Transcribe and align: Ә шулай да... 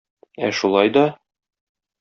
Ә 0.47 0.49
шулай 0.61 0.91
да... 0.97 1.05